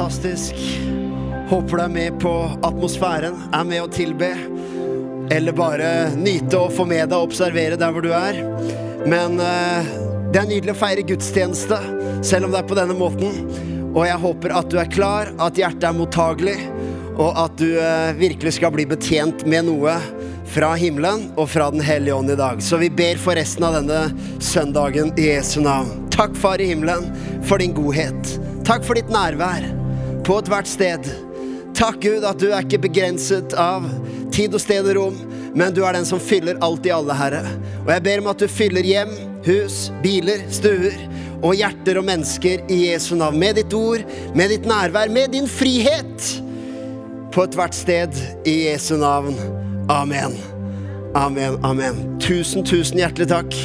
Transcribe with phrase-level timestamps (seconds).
[0.00, 0.54] fantastisk.
[1.48, 2.30] Håper du er med på
[2.64, 4.30] atmosfæren, er med å tilbe.
[5.30, 8.38] Eller bare nyte og få med deg og observere der hvor du er.
[9.04, 9.90] Men eh,
[10.32, 11.76] det er nydelig å feire gudstjeneste,
[12.24, 13.42] selv om det er på denne måten.
[13.90, 16.56] Og jeg håper at du er klar, at hjertet er mottagelig,
[17.20, 19.98] og at du eh, virkelig skal bli betjent med noe
[20.50, 22.62] fra himmelen og fra Den hellige ånd i dag.
[22.64, 24.06] Så vi ber for resten av denne
[24.40, 26.08] søndagen i Jesu navn.
[26.14, 27.04] Takk, Far i himmelen,
[27.44, 28.38] for din godhet.
[28.64, 29.68] Takk for ditt nærvær
[30.26, 31.06] på ethvert sted.
[31.76, 33.86] Takk, Gud, at du er ikke begrenset av
[34.34, 35.18] tid og sted og rom,
[35.56, 37.42] men du er den som fyller alt i alle, Herre.
[37.86, 39.14] Og jeg ber om at du fyller hjem,
[39.46, 40.96] hus, biler, stuer
[41.40, 43.40] og hjerter og mennesker i Jesu navn.
[43.40, 44.04] Med ditt ord,
[44.36, 46.30] med ditt nærvær, med din frihet
[47.32, 49.38] på ethvert sted i Jesu navn.
[49.90, 50.36] Amen.
[51.16, 52.02] Amen, amen.
[52.22, 53.56] Tusen, tusen hjertelig takk.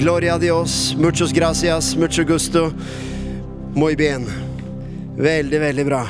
[0.00, 2.72] Gloria Dios, muchos gracias, mucho gusto.
[3.74, 4.49] Muy bien.
[5.20, 6.00] Veldig, veldig bra.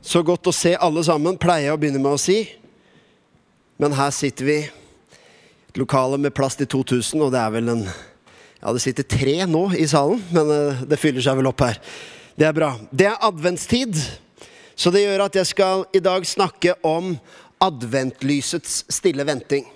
[0.00, 2.38] Så godt å se alle sammen, pleier jeg å begynne med å si.
[3.76, 4.56] Men her sitter vi.
[5.68, 7.84] Et lokale med plass til 2000, og det er vel en
[8.62, 11.80] Ja, det sitter tre nå i salen, men eh, det fyller seg vel opp her.
[12.38, 12.70] Det er bra.
[12.88, 13.98] Det er adventstid,
[14.78, 17.16] så det gjør at jeg skal i dag snakke om
[17.60, 19.66] adventlysets stille venting.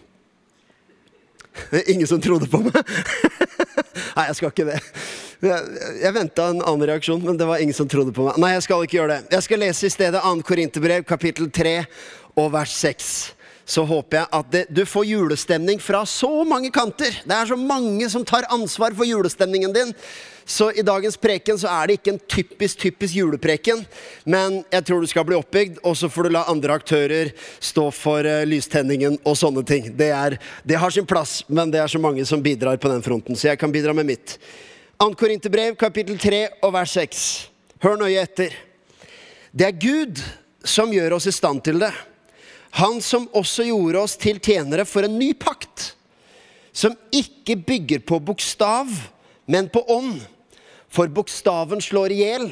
[1.92, 2.78] Ingen som trodde på meg?
[4.16, 4.80] Nei, jeg skal ikke det.
[5.44, 8.38] Jeg, jeg venta en annen reaksjon, men det var ingen som trodde på meg.
[8.40, 9.32] Nei, jeg skal ikke gjøre det.
[9.36, 10.36] Jeg skal lese i stedet 2.
[10.48, 11.78] Korinterbrev, kapittel 3
[12.36, 13.16] og vers 6
[13.66, 17.18] så håper jeg at det, du får julestemning fra så mange kanter.
[17.26, 19.90] Det er så mange som tar ansvar for julestemningen din.
[20.46, 23.80] Så i dagens preken så er det ikke en typisk typisk julepreken,
[24.30, 27.88] men jeg tror du skal bli oppbygd, og så får du la andre aktører stå
[27.90, 29.90] for uh, lystenningen og sånne ting.
[29.98, 33.02] Det, er, det har sin plass, men det er så mange som bidrar på den
[33.02, 34.38] fronten, så jeg kan bidra med mitt.
[34.98, 35.14] 2.
[35.14, 37.22] Korinterbrev, kapittel 3 og vers 6.
[37.84, 38.54] Hør nøye etter.
[39.52, 40.20] Det er Gud
[40.64, 41.90] som gjør oss i stand til det.
[42.80, 45.90] Han som også gjorde oss til tjenere for en ny pakt,
[46.72, 48.88] som ikke bygger på bokstav,
[49.44, 50.22] men på ånd.
[50.88, 52.46] For bokstaven slår i hjel,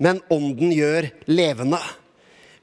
[0.00, 1.80] men ånden gjør levende.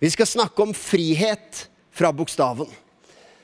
[0.02, 2.70] Vi skal snakke om frihet fra bokstaven.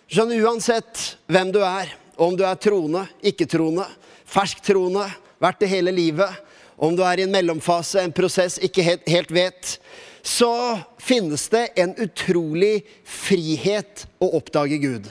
[0.09, 3.85] Sånn uansett hvem du er, om du er troende, ikke-troende,
[4.25, 5.06] fersktroende,
[5.41, 6.41] vært det hele livet,
[6.75, 9.78] om du er i en mellomfase, en prosess, ikke helt, vet,
[10.25, 15.07] så finnes det en utrolig frihet å oppdage Gud.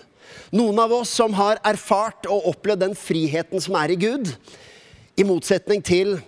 [0.54, 4.30] Noen av oss som har erfart og opplevd den friheten som er i Gud,
[5.16, 6.18] i motsetning til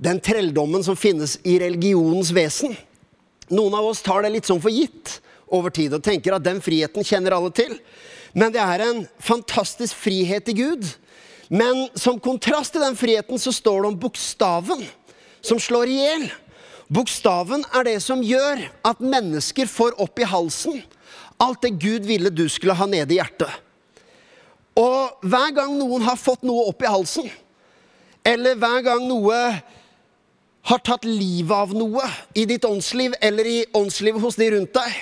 [0.00, 2.76] den trelldommen som finnes i religionens vesen.
[3.50, 5.18] Noen av oss tar det litt sånn for gitt
[5.50, 7.74] over tid og tenker at den friheten kjenner alle til.
[8.32, 10.86] Men det er en fantastisk frihet i Gud.
[11.50, 14.84] Men som kontrast til den friheten så står det om bokstaven
[15.42, 16.28] som slår i hjel.
[16.90, 20.80] Bokstaven er det som gjør at mennesker får opp i halsen
[21.40, 23.50] alt det Gud ville du skulle ha nede i hjertet.
[24.78, 27.28] Og hver gang noen har fått noe opp i halsen,
[28.24, 29.38] eller hver gang noe
[30.70, 32.04] har tatt livet av noe
[32.36, 34.98] i ditt åndsliv eller i åndslivet hos de rundt deg,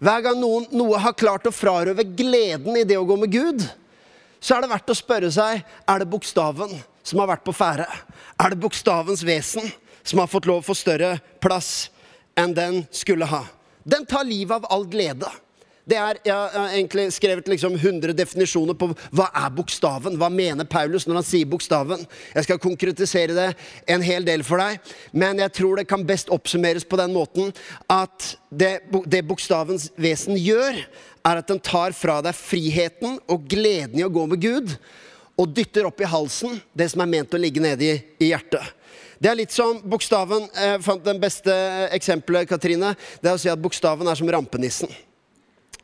[0.00, 3.66] hver gang noen, noe har klart å frarøve gleden i det å gå med Gud,
[4.40, 6.72] så er det verdt å spørre seg er det bokstaven
[7.04, 7.86] som har vært på ferde.
[8.40, 9.68] Er det bokstavens vesen
[10.02, 11.90] som har fått lov å få større plass
[12.38, 13.44] enn den skulle ha.
[13.84, 15.28] Den tar livet av all glede.
[15.90, 20.18] Det er, Jeg har egentlig skrevet liksom 100 definisjoner på hva er bokstaven.
[20.20, 22.04] Hva mener Paulus når han sier bokstaven?
[22.34, 23.48] Jeg skal konkretisere det
[23.90, 24.78] en hel del for deg,
[25.12, 27.50] men jeg tror det kan best oppsummeres på den måten
[27.90, 28.76] at det,
[29.10, 30.78] det bokstavens vesen gjør,
[31.26, 34.74] er at den tar fra deg friheten og gleden i å gå med Gud,
[35.40, 38.76] og dytter opp i halsen det som er ment å ligge nede i, hjertet.
[39.20, 41.52] Det er litt som bokstaven Jeg eh, fant den beste
[41.92, 42.94] eksempelet, Katrine.
[43.20, 44.92] Det er å si at bokstaven er som rampenissen.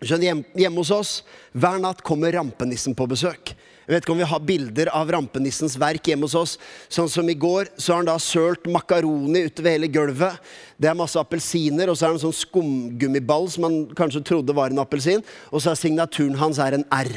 [0.00, 1.12] Skjønner, hjemme hos oss,
[1.56, 3.52] hver natt kommer rampenissen på besøk.
[3.86, 6.54] Jeg vet ikke om vi har bilder av rampenissens verk hjemme hos oss.
[6.90, 10.42] Sånn som i går, så har han da sølt makaroni utover hele gulvet.
[10.74, 14.58] Det er masse appelsiner, og så er det en sånn skumgummiball som han kanskje trodde
[14.58, 15.22] var en appelsin.
[15.52, 17.14] Og så er signaturen hans er en R.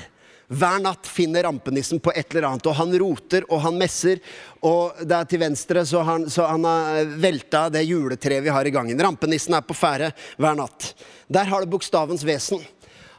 [0.50, 4.22] Hver natt finner rampenissen på et eller annet, og han roter og han messer.
[4.66, 8.74] Og der til venstre så han, så han har velta det juletreet vi har i
[8.74, 9.02] gangen.
[9.10, 10.94] Rampenissen er på ferde hver natt.
[11.30, 12.62] Der har du bokstavens vesen.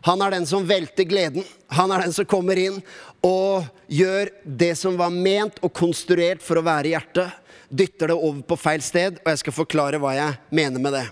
[0.07, 1.45] Han er den som velter gleden.
[1.77, 2.79] Han er den som kommer inn
[3.27, 7.37] og gjør det som var ment og konstruert for å være i hjertet.
[7.69, 11.07] Dytter det over på feil sted, og jeg skal forklare hva jeg mener med det.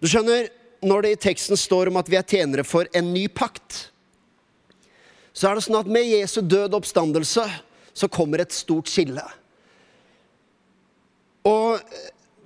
[0.00, 3.24] Du skjønner, Når det i teksten står om at vi er tjenere for en ny
[3.26, 3.88] pakt,
[5.34, 7.42] så er det sånn at med Jesu død oppstandelse
[7.98, 9.24] så kommer et stort skille.
[11.42, 11.82] Og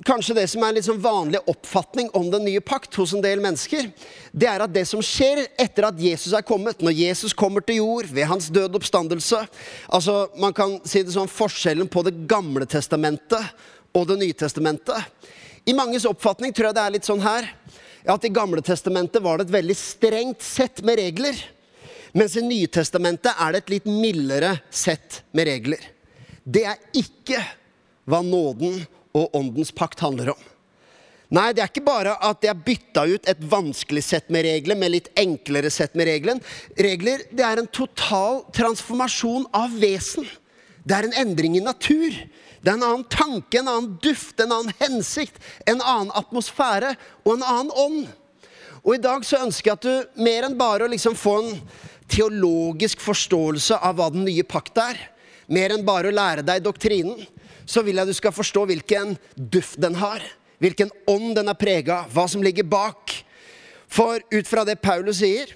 [0.07, 3.23] kanskje det som er en litt sånn vanlig oppfatning om den nye pakt hos en
[3.25, 3.91] del mennesker,
[4.33, 7.83] det er at det som skjer etter at Jesus er kommet, når Jesus kommer til
[7.83, 9.45] jord ved hans døde oppstandelse
[9.93, 13.53] Altså, Man kan si det sånn forskjellen på Det gamle testamentet
[13.93, 14.97] og Det nye testamentet.
[15.67, 17.47] I manges oppfatning tror jeg det er litt sånn her
[18.09, 21.37] at i Gamle testamentet var det et veldig strengt sett med regler.
[22.13, 25.85] Mens i Nytestamentet er det et litt mildere sett med regler.
[26.43, 27.39] Det er ikke
[28.11, 28.83] hva nåden
[29.17, 30.49] og åndens pakt handler om.
[31.33, 34.93] Nei, det er ikke bare at jeg bytta ut et vanskelig sett med regler med
[34.93, 36.43] litt enklere sett med regler.
[36.77, 37.25] regler.
[37.33, 40.29] Det er en total transformasjon av vesen.
[40.85, 42.13] Det er en endring i natur.
[42.61, 46.93] Det er en annen tanke, en annen duft, en annen hensikt, en annen atmosfære
[47.25, 48.05] og en annen ånd.
[48.83, 51.53] Og i dag så ønsker jeg at du mer enn bare å liksom få en
[52.13, 55.01] teologisk forståelse av hva den nye pakt er,
[55.49, 57.25] mer enn bare å lære deg doktrinen,
[57.73, 60.25] så vil jeg du skal forstå hvilken duft den har.
[60.63, 63.15] Hvilken ånd den er prega hva som ligger bak.
[63.93, 65.51] For ut fra det Paulus sier,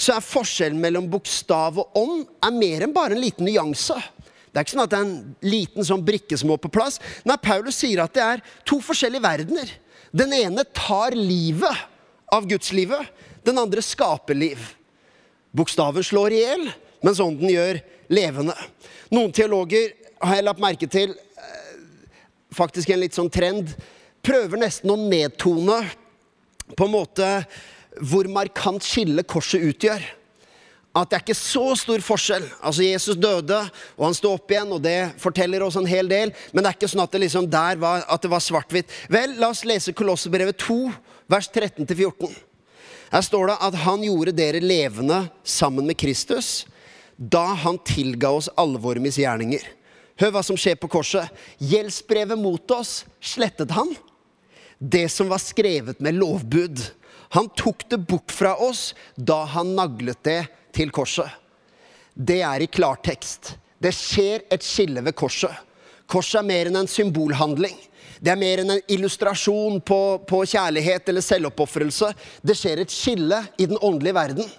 [0.00, 3.98] så er forskjellen mellom bokstav og ånd er mer enn bare en liten nyanse.
[4.50, 6.98] Det er ikke sånn at det er en liten sånn brikke som må på plass.
[7.28, 9.70] Nei, Paulus sier at det er to forskjellige verdener.
[10.10, 11.84] Den ene tar livet
[12.32, 13.12] av gudslivet.
[13.46, 14.58] Den andre skaper liv.
[15.54, 16.66] Bokstaven slår i hjel,
[17.04, 17.78] mens ånden gjør
[18.10, 18.56] levende.
[19.14, 21.14] Noen teologer har jeg lagt merke til
[22.54, 23.74] faktisk en litt sånn trend.
[24.24, 25.82] Prøver nesten å nedtone
[26.76, 27.28] på en måte
[28.00, 30.04] hvor markant skille korset utgjør
[30.90, 32.46] at det er ikke så stor forskjell.
[32.66, 33.58] Altså Jesus døde,
[33.94, 36.32] og han sto opp igjen, og det forteller oss en hel del.
[36.50, 38.90] Men det er ikke sånn at det liksom der var, var svart-hvitt.
[39.12, 40.80] Vel, la oss lese Kolossebrevet 2,
[41.30, 42.34] vers 13-14.
[43.10, 46.64] Her står det at han gjorde dere levende sammen med Kristus
[47.20, 49.62] da han tilga oss alle våre misgjerninger.
[50.20, 51.28] Hør hva som skjer på korset.
[51.64, 53.94] Gjeldsbrevet mot oss slettet han.
[54.78, 56.80] Det som var skrevet med lovbud.
[57.36, 60.42] Han tok det bort fra oss da han naglet det
[60.76, 61.28] til korset.
[62.12, 63.54] Det er i klartekst.
[63.80, 65.54] Det skjer et skille ved korset.
[66.10, 67.78] Korset er mer enn en symbolhandling.
[68.20, 72.10] Det er mer enn en illustrasjon på, på kjærlighet eller selvoppofrelse.
[72.44, 74.50] Det skjer et skille i den åndelige verden,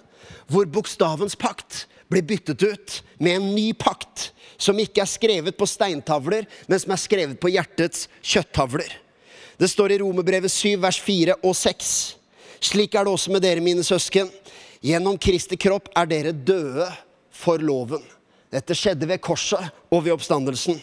[0.50, 4.30] hvor bokstavens pakt blir byttet ut med en ny pakt,
[4.60, 8.92] som ikke er skrevet på steintavler, men som er skrevet på hjertets kjøttavler.
[9.58, 11.92] Det står i Romerbrevet 7, vers 4 og 6.
[12.62, 14.30] Slik er det også med dere, mine søsken.
[14.82, 16.88] Gjennom Kristi kropp er dere døde
[17.34, 18.02] for loven.
[18.52, 20.76] Dette skjedde ved korset og ved oppstandelsen.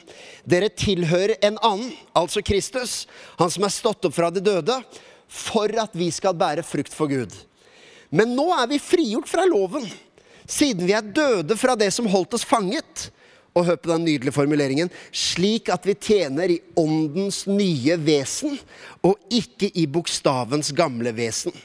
[0.48, 3.04] Dere tilhører en annen, altså Kristus,
[3.38, 4.80] han som er stått opp fra de døde,
[5.30, 7.36] for at vi skal bære frukt for Gud.
[8.10, 9.86] Men nå er vi frigjort fra loven,
[10.50, 13.10] siden vi er døde fra det som holdt oss fanget.
[13.58, 18.60] Og hør på den nydelige formuleringen slik at vi tjener i åndens nye vesen,
[19.02, 21.56] og ikke i bokstavens gamle vesen.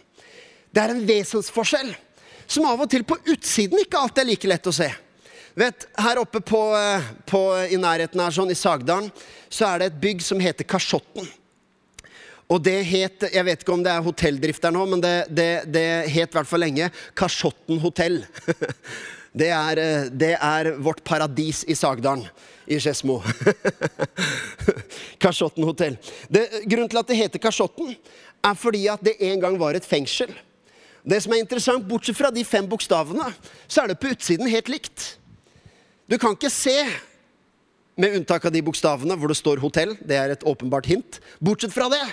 [0.74, 1.92] Det er en vesensforskjell
[2.46, 4.88] som av og til på utsiden ikke alltid er like lett å se.
[5.54, 7.40] Vet, Her oppe på, eh, på,
[7.70, 9.12] i nærheten her, sånn, i Sagdalen,
[9.48, 11.28] så er det et bygg som heter Kasjotten.
[12.48, 15.50] Og det het Jeg vet ikke om det er hotelldrift der nå, men det, det,
[15.72, 18.24] det het i hvert fall lenge Kasjotten hotell.
[19.34, 22.22] Det er, eh, det er, vårt paradis i Sagdalen.
[22.70, 23.16] I Skedsmo.
[25.24, 25.96] Kasjotten hotell.
[26.30, 27.96] Grunnen til at det heter Kasjotten,
[28.46, 30.30] er fordi at det en gang var et fengsel.
[31.02, 33.26] Det som er interessant, Bortsett fra de fem bokstavene,
[33.66, 35.16] så er det på utsiden helt likt.
[36.06, 36.78] Du kan ikke se,
[37.98, 41.20] med unntak av de bokstavene hvor det står 'hotell', det er et åpenbart hint.
[41.42, 42.06] Bortsett fra det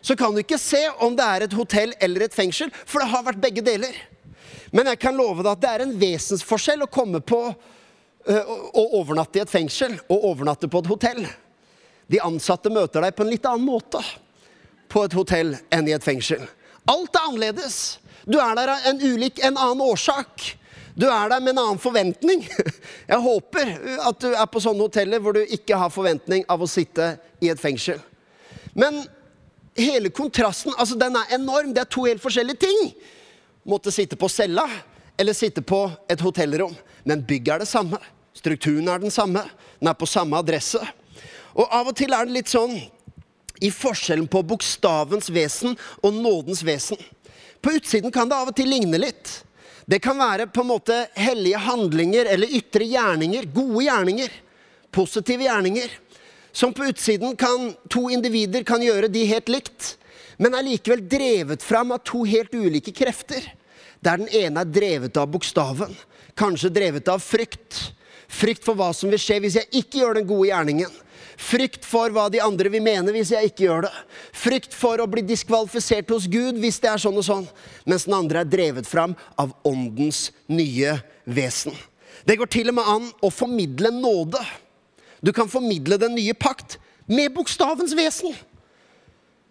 [0.00, 3.10] så kan du ikke se om det er et hotell eller et fengsel, for det
[3.12, 3.96] har vært begge deler.
[4.70, 7.40] Men jeg kan love deg at det er en vesensforskjell å komme på
[8.30, 11.24] å overnatte i et fengsel og overnatte på et hotell.
[12.10, 14.02] De ansatte møter deg på en litt annen måte
[14.90, 16.42] på et hotell enn i et fengsel.
[16.90, 17.76] Alt er annerledes.
[18.26, 20.56] Du er der av en ulik, en annen årsak.
[20.98, 22.42] Du er der med en annen forventning.
[23.10, 23.72] Jeg håper
[24.08, 27.50] at du er på sånne hoteller hvor du ikke har forventning av å sitte i
[27.52, 28.00] et fengsel.
[28.74, 29.04] Men
[29.76, 31.74] hele kontrasten altså den er enorm.
[31.74, 32.94] Det er to helt forskjellige ting.
[33.68, 34.66] Måtte sitte på cella
[35.20, 36.74] eller sitte på et hotellrom.
[37.04, 38.00] Men bygget er det samme.
[38.36, 39.44] Strukturen er den samme.
[39.80, 40.80] Den er på samme adresse.
[41.54, 42.76] Og av og til er det litt sånn
[43.60, 46.96] i forskjellen på bokstavens vesen og nådens vesen.
[47.60, 49.42] På utsiden kan det av og til ligne litt.
[49.84, 54.30] Det kan være på en måte hellige handlinger eller ytre gjerninger, gode gjerninger,
[54.94, 55.92] positive gjerninger,
[56.52, 59.94] som på utsiden kan to individer kan gjøre de helt likt,
[60.40, 63.44] men er likevel drevet fram av to helt ulike krefter.
[64.00, 65.92] Der den ene er drevet av bokstaven,
[66.38, 67.92] kanskje drevet av frykt.
[68.30, 70.92] Frykt for hva som vil skje hvis jeg ikke gjør den gode gjerningen.
[71.40, 73.92] Frykt for hva de andre vil mene hvis jeg ikke gjør det.
[74.36, 77.46] Frykt for å bli diskvalifisert hos Gud hvis det er sånn og sånn.
[77.88, 81.74] Mens den andre er drevet fram av åndens nye vesen.
[82.24, 84.40] Det går til og med an å formidle nåde.
[85.20, 88.34] Du kan formidle den nye pakt med bokstavens vesen.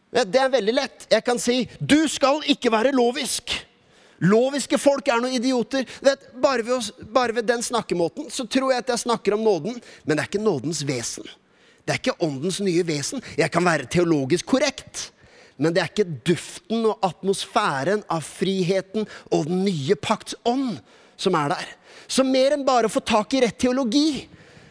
[0.09, 1.07] Det er veldig lett.
[1.11, 3.65] Jeg kan si 'du skal ikke være lovisk'.
[4.19, 5.85] Loviske folk er noen idioter.
[6.03, 9.45] Vet, bare, ved å, bare, ved den snakkemåten så tror jeg at jeg snakker om
[9.45, 11.27] nåden, men det er ikke nådens vesen.
[11.85, 13.23] Det er ikke åndens nye vesen.
[13.37, 15.11] Jeg kan være teologisk korrekt,
[15.57, 20.81] men det er ikke duften og atmosfæren av friheten og den nye pakts ånd
[21.19, 21.71] som er der.
[22.07, 24.27] Så mer enn bare å få tak i rett teologi,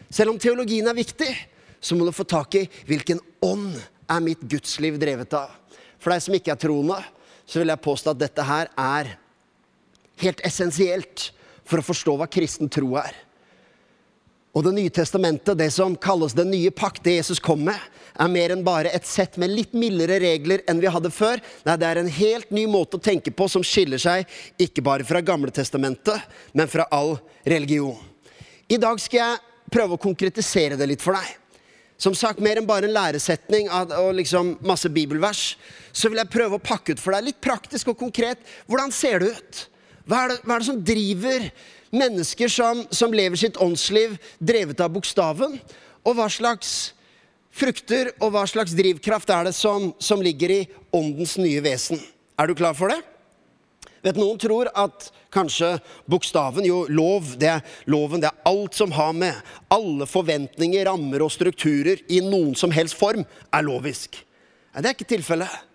[0.09, 1.29] selv om teologien er viktig,
[1.79, 3.77] så må du få tak i hvilken ånd
[4.09, 5.53] er mitt gudsliv drevet av.
[5.99, 6.99] For deg som ikke er troende,
[7.49, 9.15] så vil jeg påstå at dette her er
[10.21, 11.29] helt essensielt
[11.67, 13.15] for å forstå hva kristen tro er.
[14.57, 17.77] Og Det nye testamentet, det som kalles den nye pakt, det Jesus kom med,
[18.19, 21.39] er mer enn bare et sett med litt mildere regler enn vi hadde før.
[21.67, 24.25] Nei, det er en helt ny måte å tenke på som skiller seg
[24.59, 27.95] ikke bare fra Gamle testamentet, men fra all religion.
[28.67, 29.37] I dag skal jeg
[29.71, 31.35] prøve å konkretisere det litt for deg.
[31.99, 35.57] Som sagt, mer enn bare en læresetning og liksom masse bibelvers,
[35.91, 38.39] så vil jeg prøve å pakke ut for deg litt praktisk og konkret.
[38.71, 39.59] Hvordan ser det ut?
[40.07, 41.49] Hva er det, hva er det som driver
[41.91, 45.59] mennesker som, som, lever sitt åndsliv drevet av bokstaven?
[46.07, 46.93] Og hva slags
[47.51, 50.61] frukter og hva slags drivkraft er det som, som ligger i
[50.95, 51.99] åndens nye vesen?
[52.39, 53.01] Er du klar for det?
[54.05, 55.75] Vet Noen tror at kanskje
[56.09, 59.35] bokstaven, jo lov, det er loven, det er alt som har med
[59.73, 64.21] alle forventninger, rammer og strukturer i noen som helst form, er lovisk.
[64.73, 65.65] Nei, det er ikke tilfellet.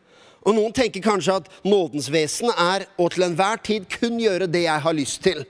[0.45, 4.67] Og noen tenker kanskje at nådens vesen er å til enhver tid kun gjøre det
[4.67, 5.45] jeg har lyst til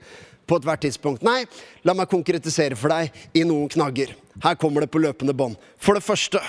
[0.45, 1.25] på ethvert tidspunkt.
[1.25, 1.43] Nei,
[1.83, 4.13] la meg konkretisere for deg i noen knagger.
[4.43, 5.57] Her kommer det på løpende bånd.
[5.81, 6.41] For det første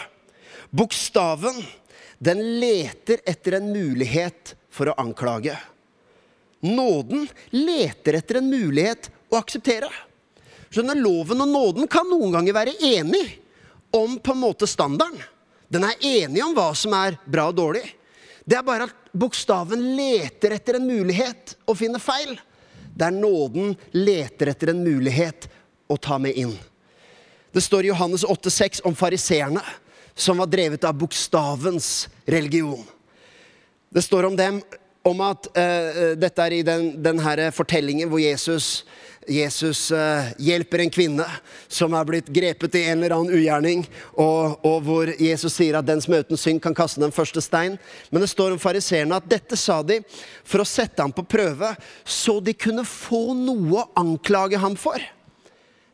[0.74, 1.58] bokstaven,
[2.18, 5.56] den leter etter en mulighet for å anklage.
[6.60, 9.90] Nåden leter etter en mulighet å akseptere.
[10.70, 13.24] Skjønner, Loven og nåden kan noen ganger være enig
[13.94, 15.20] om på en måte standarden.
[15.68, 17.84] Den er enig om hva som er bra og dårlig.
[18.46, 22.36] Det er bare at bokstaven leter etter en mulighet å finne feil.
[22.96, 25.48] Der nåden leter etter en mulighet
[25.90, 26.54] å ta med inn.
[27.52, 29.62] Det står i Johannes 8,6 om fariseerne,
[30.14, 32.84] som var drevet av bokstavens religion.
[33.88, 34.60] Det står om dem
[35.06, 37.22] om at uh, dette er i den, den
[37.54, 38.84] fortellingen hvor Jesus
[39.26, 41.24] Jesus uh, hjelper en kvinne
[41.66, 43.84] som er blitt grepet i en eller annen ugjerning,
[44.14, 47.42] og, og, hvor Jesus sier at den som er uten synd, kan kaste den første
[47.42, 47.76] stein.
[48.10, 49.98] Men det står om fariseerne at dette sa de
[50.46, 51.72] for å sette ham på prøve,
[52.04, 55.02] så de kunne få noe å anklage ham for.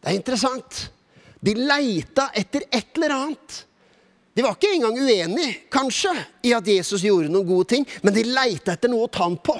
[0.03, 0.87] Det er interessant.
[1.43, 3.63] De leita etter et eller annet.
[4.33, 6.13] De var ikke engang uenige, kanskje,
[6.49, 9.37] i at Jesus gjorde noen gode ting, men de leita etter noe å ta ham
[9.37, 9.59] på.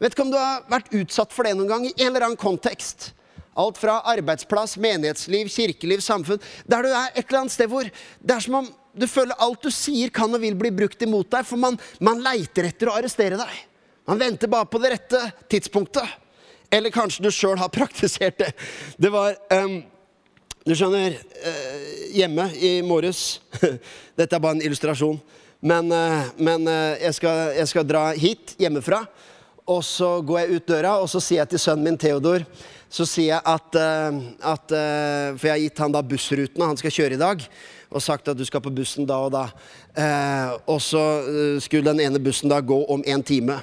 [0.00, 2.40] Vet ikke om du har vært utsatt for det noen gang i en eller annen
[2.40, 3.10] kontekst.
[3.58, 6.40] Alt fra arbeidsplass, menighetsliv, kirkeliv, samfunn.
[6.70, 9.62] Der du er et eller annet sted hvor det er som om du føler alt
[9.62, 12.96] du sier kan og vil bli brukt imot deg, for man, man leiter etter å
[12.98, 13.52] arrestere deg.
[14.08, 15.20] Man venter bare på det rette
[15.50, 16.16] tidspunktet.
[16.70, 18.52] Eller kanskje du sjøl har praktisert det.
[18.98, 19.80] Det var um,
[20.70, 23.40] Du skjønner, uh, hjemme i morges
[24.18, 25.16] Dette er bare en illustrasjon.
[25.66, 29.00] Men, uh, men uh, jeg, skal, jeg skal dra hit hjemmefra.
[29.66, 32.46] Og så går jeg ut døra, og så sier jeg til sønnen min Theodor
[32.90, 33.76] så sier jeg at,
[34.50, 34.72] at
[35.38, 37.44] For jeg har gitt han da bussrutene han skal kjøre i dag.
[37.94, 39.44] Og sagt at du skal på bussen da og da.
[40.66, 41.04] Og så
[41.62, 43.60] skulle den ene bussen da gå om en time.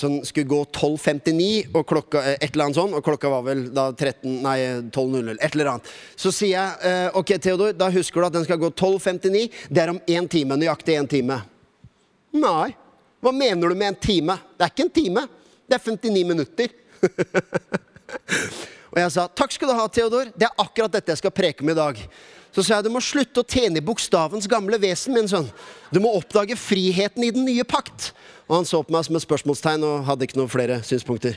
[0.00, 3.88] Den skulle gå 12.59, og klokka, et eller annet sånn, og klokka var vel da
[3.90, 4.56] 13, nei,
[4.92, 5.38] 12.00.
[5.40, 5.88] Et eller annet.
[6.18, 9.48] Så sier jeg ok, Theodor, da husker du at den skal gå 12.59.
[9.72, 10.60] Det er om én time.
[10.60, 11.40] Nøyaktig én time.
[12.36, 12.70] Nei.
[13.18, 14.38] Hva mener du med en time?
[14.54, 15.26] Det er ikke en time.
[15.68, 16.74] Det er 59 minutter.
[18.92, 20.30] og jeg sa takk skal du ha, Theodor.
[20.36, 22.04] Det er akkurat dette jeg skal preke om i dag.
[22.58, 25.46] Så sa jeg du må slutte å tjene i bokstavens gamle vesen, min sønn.
[25.94, 28.08] Du må oppdage friheten i den nye pakt.
[28.48, 31.36] Og han så på meg som et spørsmålstegn og hadde ikke noen flere synspunkter.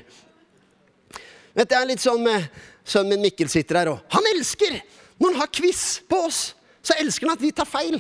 [1.54, 2.48] Vet du, jeg er litt sånn med
[2.90, 4.80] Sønnen min Mikkel sitter her, og han elsker
[5.22, 6.40] når han har quiz på oss.
[6.82, 8.00] Så elsker han at vi tar feil.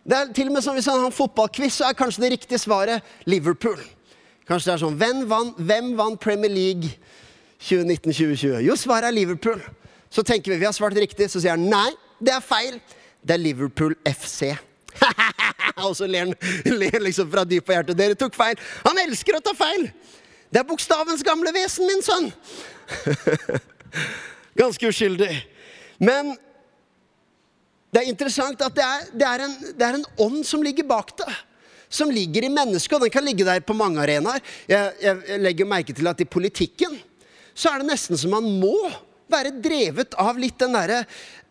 [0.00, 2.30] Det er til og med sånn Hvis han har en fotballquiz, så er kanskje det
[2.38, 3.82] riktige svaret Liverpool.
[4.48, 6.88] Kanskje det er sånn Hvem vant, hvem vant Premier League
[7.68, 8.64] 2019-2020?
[8.64, 9.60] Jo, svaret er Liverpool.
[10.08, 11.28] Så tenker vi vi har svart riktig.
[11.28, 11.90] Så sier han nei,
[12.20, 12.78] det er feil.
[13.24, 14.52] Det er Liverpool FC.
[15.84, 17.98] Og så ler han liksom fra dypet av hjertet.
[17.98, 18.60] Dere tok feil.
[18.84, 19.88] Han elsker å ta feil!
[20.54, 22.28] Det er bokstavens gamle vesen, min sønn.
[24.60, 25.32] Ganske uskyldig.
[25.98, 26.36] Men
[27.94, 30.86] Det er interessant at det er, det er, en, det er en ånd som ligger
[30.86, 31.34] bak det.
[31.86, 34.42] Som ligger i mennesket, og den kan ligge der på mange arenaer.
[34.66, 36.96] Jeg, jeg legger merke til at i politikken
[37.54, 38.74] så er det nesten som man må
[39.34, 41.02] være drevet av litt den derre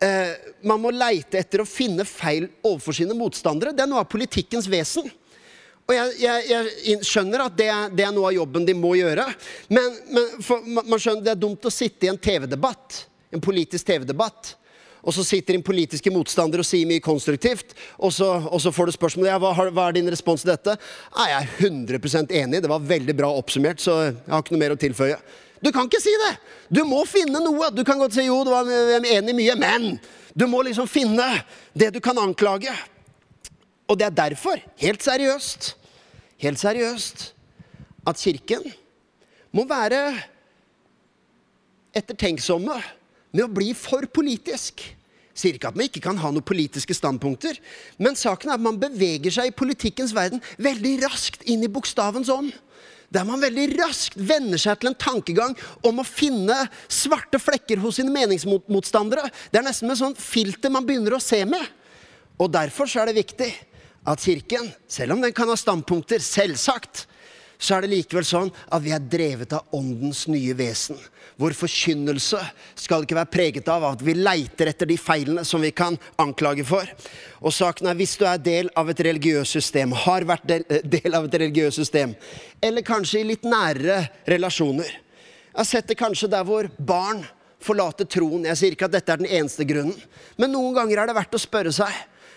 [0.01, 0.31] eh,
[0.65, 3.75] Man må leite etter å finne feil overfor sine motstandere.
[3.75, 5.11] Det er noe av politikkens vesen.
[5.83, 9.25] Og jeg, jeg, jeg skjønner at det, det, er noe av jobben de må gjøre.
[9.73, 13.01] Men, men for, man skjønner det er dumt å sitte i en TV-debatt,
[13.35, 14.53] en politisk TV-debatt,
[15.03, 18.87] og så sitter din politiske motstander og sier mye konstruktivt, og så, og så får
[18.87, 20.77] du spørsmålet ja, hva, hva, er din respons til dette.
[21.11, 24.63] Ja, jeg er 100 enig, det var veldig bra oppsummert, så jeg har ikke noe
[24.63, 25.19] mer å tilføye.
[25.63, 26.33] Du kan ikke si det!
[26.73, 27.69] Du må finne noe.
[27.71, 29.93] Du kan godt si jo, du var enig i mye, men
[30.35, 31.27] du må liksom finne
[31.77, 32.73] det du kan anklage.
[33.87, 35.73] Og det er derfor, helt seriøst,
[36.43, 37.29] helt seriøst,
[38.07, 38.65] at Kirken
[39.53, 40.01] må være
[41.93, 42.75] ettertenksomme
[43.33, 44.81] med å bli for politisk.
[45.33, 47.57] Sier ikke at man ikke kan ha noen politiske standpunkter,
[48.01, 52.29] men saken er at man beveger seg i politikkens verden veldig raskt inn i bokstavens
[52.33, 52.51] ånd.
[53.13, 55.53] Der man veldig raskt venner seg til en tankegang
[55.85, 56.55] om å finne
[56.89, 59.29] svarte flekker hos sine meningsmotstandere.
[59.53, 61.61] Det er nesten med sånn filter man begynner å se med.
[62.41, 63.51] Og derfor så er det viktig
[64.09, 67.05] at Kirken, selv om den kan ha standpunkter, selvsagt,
[67.57, 70.97] så er det likevel sånn at vi er drevet av Åndens nye vesen.
[71.39, 72.39] Vår forkynnelse
[72.77, 76.65] skal ikke være preget av at vi leiter etter de feilene som vi kan anklage
[76.67, 76.87] for.
[77.41, 80.83] Og saken er, hvis du er del av et religiøst system, har vært del, eh,
[80.83, 82.15] del av et religiøst system,
[82.61, 84.99] eller kanskje i litt nærere relasjoner
[85.53, 87.19] Jeg har sett det kanskje der hvor barn
[87.61, 88.47] forlater troen.
[88.49, 89.93] Jeg sier ikke at dette er den eneste grunnen,
[90.35, 91.93] men noen ganger er det verdt å spørre seg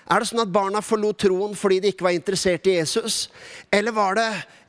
[0.07, 3.27] er det sånn at barna forlot troen fordi de ikke var interessert i Jesus?
[3.75, 4.29] Eller var det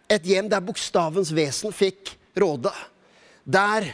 [0.10, 2.72] et hjem der bokstavens vesen fikk råde?
[3.44, 3.92] Der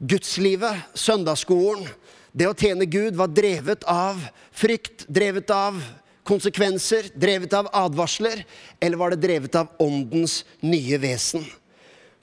[0.00, 1.86] gudslivet, søndagsskolen,
[2.32, 4.20] det å tjene Gud var drevet av
[4.54, 5.80] frykt, drevet av
[6.26, 8.44] konsekvenser, drevet av advarsler?
[8.80, 11.44] Eller var det drevet av åndens nye vesen?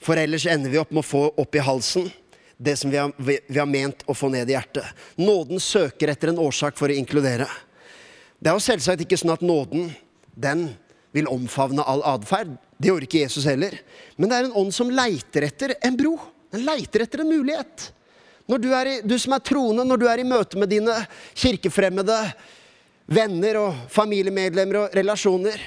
[0.00, 2.08] For ellers ender vi opp med å få opp i halsen
[2.58, 4.86] det som vi har, vi har ment å få ned i hjertet.
[5.14, 7.46] Nåden søker etter en årsak for å inkludere.
[8.38, 9.92] Det er jo selvsagt ikke sånn at nåden
[10.34, 10.68] den
[11.14, 12.56] vil omfavne all atferd.
[12.78, 13.74] Det gjorde ikke Jesus heller.
[14.16, 16.14] Men det er en ånd som leiter etter en bro.
[16.54, 17.88] Den leiter etter en mulighet.
[18.48, 20.94] Du, i, du som er troende, når du er i møte med dine
[21.36, 22.16] kirkefremmede
[23.08, 25.58] venner og familiemedlemmer og relasjoner,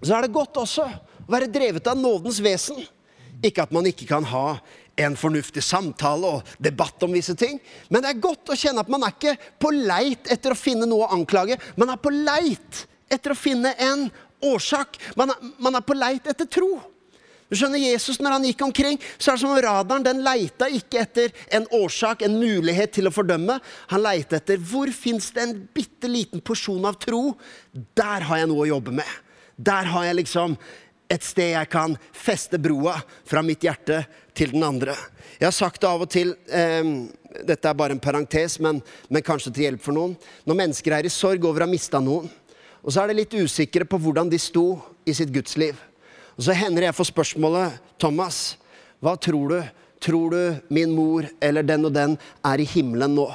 [0.00, 2.80] så er det godt også å være drevet av nådens vesen.
[3.44, 4.60] Ikke at man ikke kan ha
[4.98, 7.58] en fornuftig samtale og debatt om visse ting.
[7.90, 10.88] Men det er godt å kjenne at man er ikke på leit etter å finne
[10.88, 11.58] noe å anklage.
[11.78, 14.08] Man er på leit etter å finne en
[14.44, 14.98] årsak.
[15.18, 16.76] Man er, man er på leit etter tro.
[17.48, 20.68] Du skjønner, Jesus når han gikk omkring, så er det som om radaren den leita
[20.68, 23.56] ikke etter en årsak, en mulighet til å fordømme.
[23.92, 27.22] Han leita etter hvor fins det en bitte liten porsjon av tro.
[27.72, 29.16] Der har jeg noe å jobbe med.
[29.56, 30.58] Der har jeg liksom
[31.08, 34.02] et sted jeg kan feste broa fra mitt hjerte
[34.36, 34.92] til den andre.
[35.38, 36.84] Jeg har sagt det av og til eh,
[37.48, 38.80] Dette er bare en parentes, men,
[39.12, 40.14] men, kanskje til hjelp for noen.
[40.48, 42.28] Når mennesker er i sorg over å ha mista noen,
[42.88, 45.76] og så er de litt usikre på hvordan de sto i sitt gudsliv.
[46.40, 48.56] Og så hender jeg får spørsmålet, Thomas,
[49.04, 49.58] hva tror du?
[50.00, 52.14] Tror du min mor eller den og den
[52.48, 53.26] er i himmelen nå?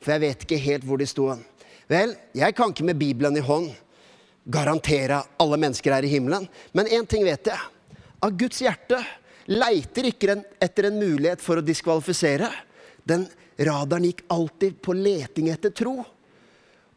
[0.00, 1.28] For jeg vet ikke helt hvor de sto.
[1.92, 3.68] Vel, jeg kan ikke med Bibelen i hånd
[4.48, 6.48] garantere alle mennesker er i himmelen.
[6.72, 7.68] Men én ting vet jeg.
[8.24, 9.02] Av Guds hjerte
[9.52, 12.48] leiter ikke etter en mulighet for å diskvalifisere.
[13.04, 13.28] Den
[13.60, 15.98] radaren gikk alltid på leting etter tro.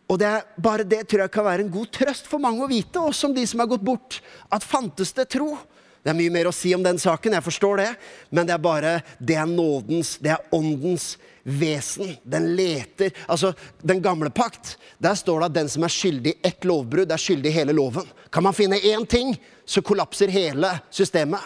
[0.10, 2.70] Og det er, bare det tror jeg kan være en god trøst for mange å
[2.70, 5.54] vite, også om de som har gått bort, at fantes det tro.
[6.00, 7.90] Det er mye mer å si om den saken, jeg forstår det,
[8.32, 12.16] men det er bare Det er nådens, det er åndens vesen.
[12.24, 16.48] Den leter Altså, den gamle pakt, der står det at den som er skyldig i
[16.48, 18.08] ett lovbrudd, er skyldig i hele loven.
[18.32, 21.44] Kan man finne én ting, så kollapser hele systemet.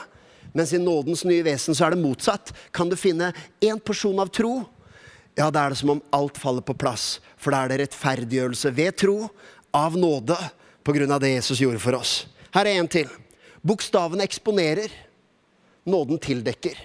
[0.54, 2.54] Mens i nådens nye vesen så er det motsatt.
[2.72, 4.62] Kan du finne én porsjon av tro,
[5.38, 7.18] ja, da er det som om alt faller på plass.
[7.42, 9.18] For da er det rettferdiggjørelse ved tro,
[9.74, 10.38] av nåde,
[10.84, 12.26] på grunn av det Jesus gjorde for oss.
[12.54, 13.08] Her er en til.
[13.66, 14.92] Bokstavene eksponerer,
[15.88, 16.76] nåden tildekker.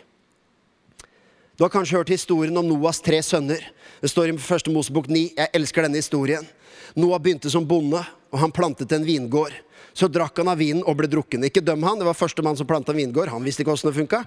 [1.59, 3.65] Du har kanskje hørt historien om Noas tre sønner.
[3.99, 5.25] Det står i første Mosebok 9.
[5.35, 6.47] Jeg elsker denne historien.
[6.95, 9.57] Noah begynte som bonde, og han plantet en vingård.
[9.91, 11.43] Så drakk han av vinen og ble drukken.
[11.49, 13.33] Ikke døm han, det var første mann som planta vingård.
[13.35, 14.23] Han visste ikke åssen det funka.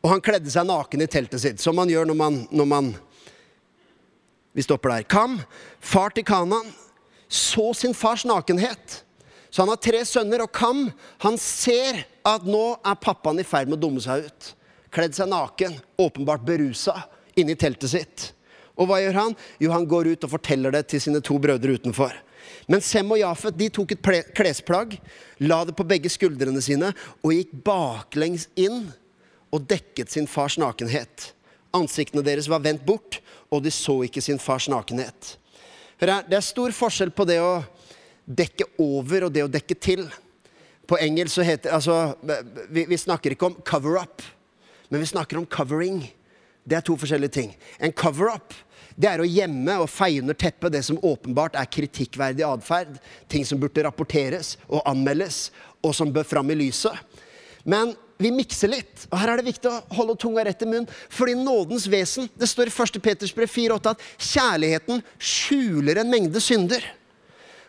[0.00, 2.92] Og han kledde seg naken i teltet sitt, som man gjør når man, når man
[4.52, 5.06] Vi stopper der.
[5.06, 5.38] Kam,
[5.80, 6.72] far til Kanan,
[7.28, 9.04] så sin fars nakenhet.
[9.50, 10.88] Så han har tre sønner, og Kam
[11.22, 14.50] han ser at nå er pappaen i ferd med å dumme seg ut.
[14.94, 16.96] Kledd seg naken, åpenbart berusa,
[17.38, 18.26] inni teltet sitt.
[18.78, 19.36] Og hva gjør han?
[19.62, 22.14] Jo, han går ut og forteller det til sine to brødre utenfor.
[22.70, 24.96] Men Sem og Jafet de tok et klesplagg,
[25.42, 28.88] la det på begge skuldrene sine og gikk baklengs inn
[29.50, 31.32] og dekket sin fars nakenhet.
[31.76, 35.36] Ansiktene deres var vendt bort, og de så ikke sin fars nakenhet.
[36.00, 37.60] Det er stor forskjell på det å
[38.24, 40.06] dekke over og det å dekke til.
[40.88, 42.14] På engelsk så heter altså,
[42.70, 44.24] vi, vi snakker ikke om cover up,
[44.88, 46.02] men vi snakker om covering.
[46.64, 47.54] Det er to forskjellige ting.
[47.78, 48.54] En cover up
[49.00, 52.98] det er å gjemme og feie under teppet det som åpenbart er kritikkverdig atferd.
[53.32, 55.48] Ting som burde rapporteres og anmeldes,
[55.80, 56.96] og som bør fram i lyset.
[57.64, 59.06] Men vi mikser litt.
[59.08, 60.88] Og her er det viktig å holde tunga rett i munnen.
[61.12, 63.00] Fordi nådens vesen Det står i 1.
[63.02, 66.84] Peters brev 4,8 at kjærligheten skjuler en mengde synder.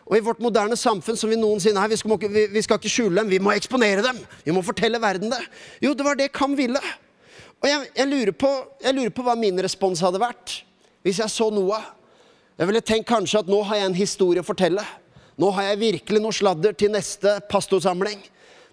[0.04, 2.18] Og i vårt moderne samfunn som vi noensinne er, vi skal,
[2.52, 4.18] vi skal ikke skjule dem, vi må eksponere dem.
[4.44, 5.40] Vi må fortelle verden det.
[5.80, 6.82] Jo, det var det Kam ville.
[7.62, 8.50] Og jeg, jeg, lurer på,
[8.82, 10.58] jeg lurer på hva min respons hadde vært
[11.02, 11.88] hvis jeg så Noah.
[12.58, 14.84] Jeg ville tenkt kanskje at nå har jeg en historie å fortelle.
[15.40, 18.20] Nå har jeg virkelig noe sladder til neste pastorsamling.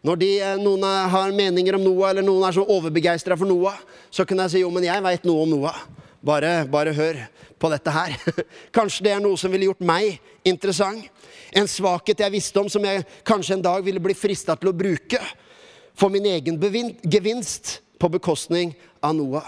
[0.06, 3.80] Når de, eh, noen har meninger om Noah, eller noen er så overbegeistra for Noah,
[4.12, 5.82] så kan jeg si jo, men jeg veit noe om Noah.
[6.24, 7.20] Bare, bare hør
[7.60, 8.16] på dette her.
[8.76, 11.08] Kanskje det er noe som ville gjort meg interessant.
[11.52, 14.76] En svakhet jeg visste om, som jeg kanskje en dag ville bli frista til å
[14.78, 15.18] bruke
[15.98, 16.60] for min egen
[17.02, 19.48] gevinst på bekostning av Noah.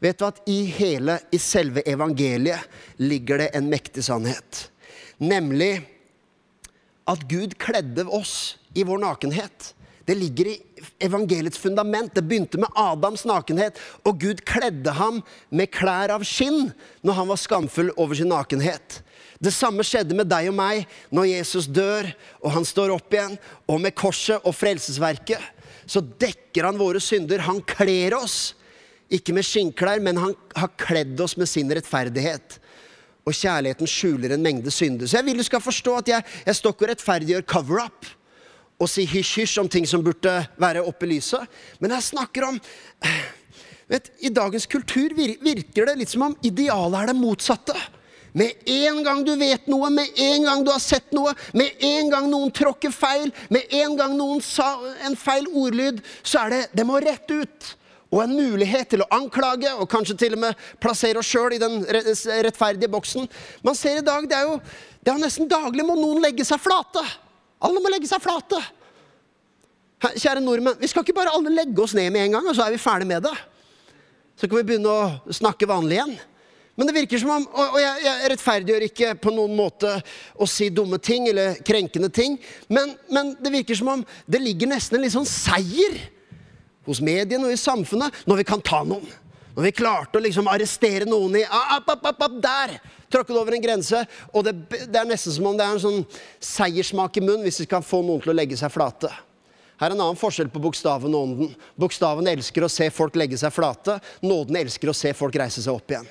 [0.00, 2.70] Vet du at i hele, i selve evangeliet,
[3.02, 4.70] ligger det en mektig sannhet.
[5.18, 5.82] Nemlig
[7.10, 9.74] at Gud kledde oss i vår nakenhet.
[10.10, 10.56] Det ligger i
[10.98, 12.10] evangeliets fundament.
[12.14, 15.20] Det begynte med Adams nakenhet, og Gud kledde ham
[15.54, 16.72] med klær av skinn
[17.06, 19.04] når han var skamfull over sin nakenhet.
[19.38, 20.82] Det samme skjedde med deg og meg
[21.14, 22.10] når Jesus dør
[22.42, 23.38] og han står opp igjen.
[23.70, 27.46] Og med korset og frelsesverket så dekker han våre synder.
[27.46, 28.56] Han kler oss
[29.14, 32.58] ikke med skinnklær, men han har kledd oss med sin rettferdighet.
[33.22, 35.06] Og kjærligheten skjuler en mengde synder.
[35.06, 38.16] Så jeg vil du skal forstå at jeg, jeg står ikke og rettferdiggjør cover-up
[38.80, 41.44] og si hysj-hysj om ting som burde være oppe i lyset.
[41.80, 42.60] Men jeg snakker om
[43.90, 47.76] vet, I dagens kultur virker det litt som om idealet er det motsatte.
[48.32, 52.12] Med en gang du vet noe, med en gang du har sett noe, med en
[52.12, 56.60] gang noen tråkker feil, med en gang noen sa en feil ordlyd, så er det
[56.78, 57.72] det må rette ut
[58.10, 61.60] og en mulighet til å anklage og kanskje til og med plassere oss sjøl i
[61.62, 63.28] den rettferdige boksen.
[63.62, 64.56] Man ser i dag, det er jo
[65.00, 67.04] det er nesten daglig må noen legge seg flate.
[67.60, 68.60] Alle må legge seg flate.
[70.00, 72.64] Kjære nordmenn, vi skal ikke bare alle legge oss ned med en gang, og så
[72.64, 73.36] er vi ferdig med det.
[74.40, 76.14] Så kan vi begynne å snakke vanlig igjen.
[76.78, 79.90] Men det virker som om, og jeg, jeg rettferdiggjør ikke på noen måte
[80.40, 82.38] å si dumme ting eller krenkende ting,
[82.72, 85.98] men, men det virker som om det ligger nesten en litt sånn seier
[86.88, 89.04] hos mediene og i samfunnet når vi kan ta noen.
[89.60, 92.78] Når vi klarte å liksom arrestere noen i app, app, app, app, Der!
[93.12, 93.98] Tråkket over en grense.
[94.32, 95.98] Og det, det, er nesten som om det er en sånn
[96.40, 99.10] seiersmak i munnen hvis vi kan få noen til å legge seg flate.
[99.76, 101.50] Her er en annen forskjell på bokstaven og ånden.
[101.76, 103.98] Bokstaven elsker å se folk legge seg flate.
[104.24, 106.08] Nåden elsker å se folk reise seg opp igjen.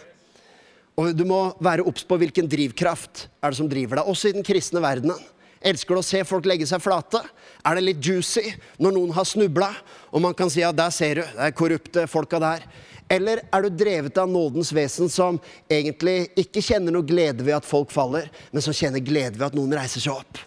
[1.02, 4.36] Og Du må være obs på hvilken drivkraft er det som driver deg, også i
[4.38, 5.18] den kristne verdenen.
[5.58, 7.24] Elsker du å se folk legge seg flate?
[7.66, 8.46] Er det litt juicy
[8.78, 9.72] når noen har snubla,
[10.14, 12.70] og man kan si at der ser du, det er korrupte folka der?
[13.10, 17.66] Eller er du drevet av nådens vesen som egentlig ikke kjenner noe glede ved at
[17.66, 20.38] folk faller, men som kjenner glede ved at noen reiser seg opp?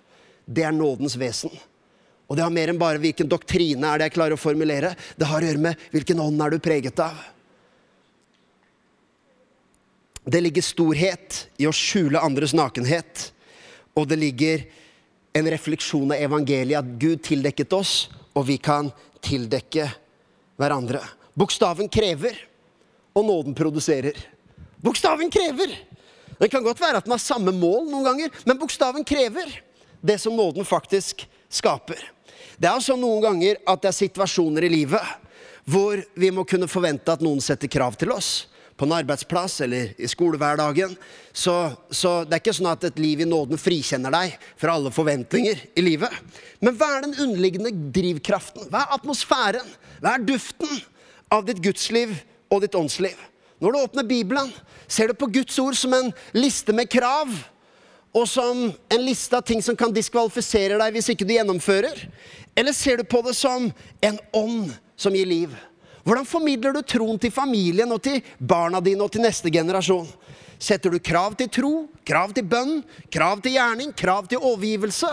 [0.47, 1.51] Det er nådens vesen.
[2.31, 4.95] Og det har mer enn bare hvilken doktrine er det jeg klarer å formulere.
[5.19, 7.19] Det har å gjøre med hvilken ånd er du preget av.
[10.23, 13.33] Det ligger storhet i å skjule andres nakenhet,
[13.99, 14.63] og det ligger
[15.35, 18.07] en refleksjon av evangeliet, at Gud tildekket oss,
[18.39, 18.93] og vi kan
[19.25, 19.89] tildekke
[20.61, 21.03] hverandre.
[21.35, 22.37] Bokstaven krever,
[23.13, 24.17] og nåden produserer.
[24.83, 25.75] Bokstaven krever!
[26.39, 29.53] Det kan godt være at den har samme mål noen ganger, men bokstaven krever
[30.03, 31.23] det som nåden faktisk
[31.53, 32.01] skaper.
[32.59, 35.19] Det er altså noen ganger at det er situasjoner i livet
[35.63, 39.93] hvor vi må kunne forvente at noen setter krav til oss på en arbeidsplass eller
[40.01, 40.97] i skolehverdagen.
[41.33, 41.55] Så,
[41.91, 45.61] så, det er ikke sånn at et liv i nåden frikjenner deg fra alle forventninger
[45.79, 46.11] i livet.
[46.59, 48.67] Men hva er den underliggende drivkraften?
[48.73, 49.69] Hva er atmosfæren?
[50.03, 50.83] Hva er duften
[51.33, 52.17] av ditt gudsliv
[52.53, 53.17] og ditt åndsliv?
[53.63, 54.53] Når du åpner Bibelen,
[54.91, 57.31] ser du på Guds ord som en liste med krav.
[58.13, 62.03] Og som en liste av ting som kan diskvalifisere deg hvis ikke du gjennomfører?
[62.59, 63.71] Eller ser du på det som
[64.05, 65.55] en ånd som gir liv?
[66.03, 70.11] Hvordan formidler du troen til familien og til barna dine og til neste generasjon?
[70.63, 71.73] Setter du krav til tro,
[72.07, 75.09] krav til bønn, krav til gjerning, krav til overgivelse?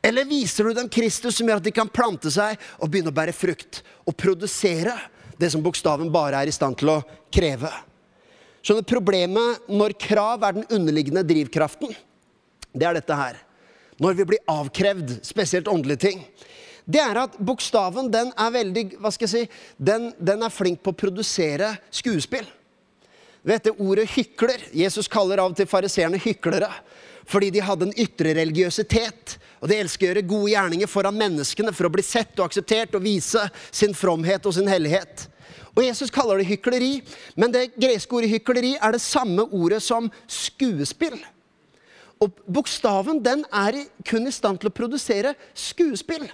[0.00, 3.18] Eller viser du dem Kristus som gjør at de kan plante seg og begynne å
[3.18, 3.82] bære frukt?
[4.08, 4.96] Og produsere
[5.40, 7.00] det som bokstaven bare er i stand til å
[7.32, 7.70] kreve?
[8.60, 11.94] Skjønner, Problemet når krav er den underliggende drivkraften,
[12.76, 13.40] det er dette her.
[14.00, 16.22] Når vi blir avkrevd, spesielt åndelige ting.
[16.90, 19.58] Det er at bokstaven den er veldig Hva skal jeg si?
[19.76, 22.46] Den, den er flink på å produsere skuespill.
[23.46, 26.70] Vet det Ordet hykler Jesus kaller av og til fariseerne hyklere.
[27.30, 29.36] Fordi de hadde en ytre religiøsitet.
[29.60, 32.96] Og de elsker å gjøre gode gjerninger foran menneskene for å bli sett og akseptert
[32.96, 35.28] og vise sin fromhet og sin hellighet.
[35.76, 36.98] Og Jesus kaller det hykleri,
[37.38, 41.18] men det greske ordet hykleri er det samme ordet som skuespill.
[42.20, 46.26] Og bokstaven den er kun i stand til å produsere skuespill.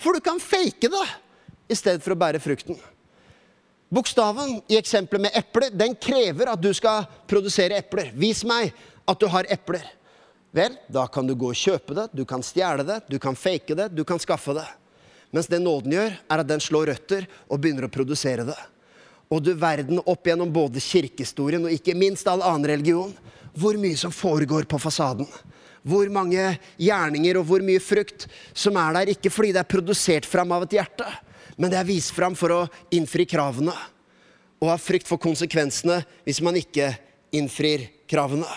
[0.00, 1.06] For du kan fake det
[1.70, 2.76] i stedet for å bære frukten.
[3.90, 8.12] Bokstaven i eksempelet med epler den krever at du skal produsere epler.
[8.14, 8.74] Vis meg
[9.08, 9.82] at du har epler.
[10.50, 13.76] Vel, da kan du gå og kjøpe det, du kan stjele det, du kan fake
[13.78, 14.66] det, du kan skaffe det.
[15.30, 18.58] Mens det nåden gjør, er at den slår røtter og begynner å produsere det.
[19.30, 23.12] Og du verden opp gjennom både kirkehistorien og ikke minst all annen religion,
[23.54, 25.28] hvor mye som foregår på fasaden.
[25.86, 26.42] Hvor mange
[26.82, 30.66] gjerninger og hvor mye frukt som er der, ikke fordi det er produsert fram av
[30.66, 31.06] et hjerte,
[31.56, 32.60] men det er vist fram for å
[32.94, 33.74] innfri kravene.
[34.60, 36.90] Og ha frykt for konsekvensene hvis man ikke
[37.38, 38.50] innfrir kravene.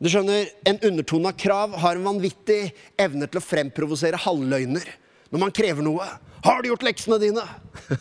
[0.00, 4.86] Du skjønner, En undertone av krav har en vanvittig evne til å fremprovosere halvløgner.
[5.30, 6.06] Når man krever noe.
[6.40, 7.44] 'Har du gjort leksene dine?'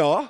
[0.00, 0.28] ja.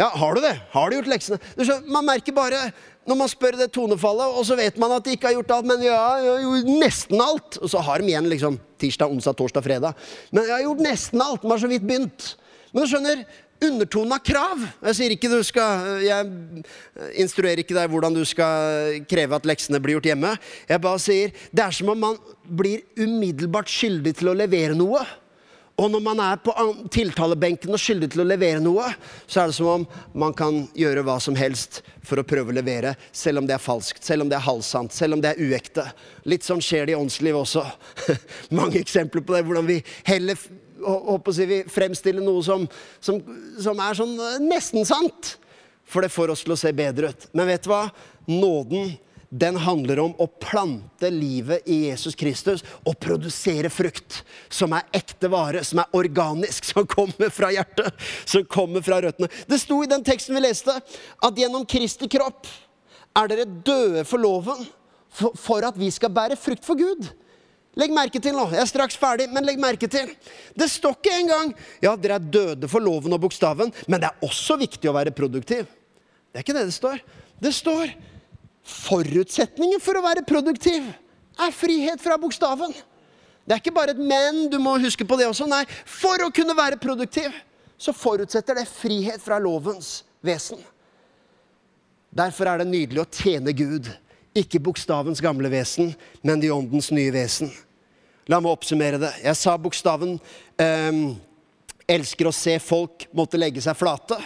[0.00, 0.54] Ja, har du det?
[0.72, 1.38] Har du gjort leksene?
[1.58, 2.70] Du skjønner, man merker bare
[3.08, 5.68] når man spør det tonefallet, og så vet man at de ikke har gjort alt,
[5.68, 7.58] men ja, jeg har gjort nesten alt.
[7.60, 10.04] Og så har de igjen liksom tirsdag, onsdag, torsdag, fredag.
[10.30, 11.44] Men jeg har gjort nesten alt.
[11.44, 12.34] Man har så vidt begynt.
[12.70, 13.24] Men du skjønner,
[13.64, 14.66] undertone av krav.
[14.88, 16.64] Jeg sier ikke du skal Jeg
[17.20, 20.34] instruerer ikke deg hvordan du skal kreve at leksene blir gjort hjemme.
[20.68, 25.04] Jeg bare sier det er som om man blir umiddelbart skyldig til å levere noe.
[25.80, 26.52] Og når man er på
[26.92, 28.90] tiltalebenken og skyldig til å levere noe,
[29.24, 32.56] så er det som om man kan gjøre hva som helst for å prøve å
[32.58, 35.40] levere, selv om det er falskt, selv om det er halvsant, selv om det er
[35.40, 35.86] uekte.
[36.28, 37.64] Litt sånn skjer det i åndslivet også.
[38.60, 39.78] Mange eksempler på det, hvordan vi
[40.10, 40.36] heller
[40.84, 42.66] håper vi fremstiller noe som,
[43.00, 43.20] som,
[43.60, 45.36] som er sånn eh, nesten sant.
[45.90, 47.30] For det får oss til å se bedre ut.
[47.34, 47.86] Men vet du hva?
[48.30, 48.92] Nåden
[49.30, 55.30] den handler om å plante livet i Jesus Kristus og produsere frukt som er ekte
[55.30, 57.94] vare, som er organisk, som kommer fra hjertet,
[58.26, 59.30] som kommer fra røttene.
[59.46, 62.50] Det sto i den teksten vi leste, at gjennom Kristi kropp
[63.20, 64.66] er dere døde for loven
[65.10, 67.06] for at vi skal bære frukt for Gud.
[67.78, 70.10] Legg merke til nå, jeg er straks ferdig, men legg merke til.
[70.58, 71.52] Det står ikke engang
[71.82, 75.14] ja, dere er døde for loven og bokstaven, men det er også viktig å være
[75.14, 75.68] produktiv.
[76.30, 76.98] Det er ikke det det står.
[77.40, 77.92] Det står
[78.70, 80.90] forutsetningen for å være produktiv
[81.40, 82.74] er frihet fra bokstaven.
[83.46, 85.46] Det er ikke bare et 'men', du må huske på det også.
[85.48, 87.32] Nei, for å kunne være produktiv
[87.78, 90.58] så forutsetter det frihet fra lovens vesen.
[92.10, 93.88] Derfor er det nydelig å tjene Gud
[94.36, 97.50] ikke bokstavens gamle vesen, men de åndens nye vesen.
[98.30, 99.10] La meg oppsummere det.
[99.24, 100.14] Jeg sa bokstaven
[100.60, 101.00] eh,
[101.90, 104.18] elsker å se folk måtte legge seg flate.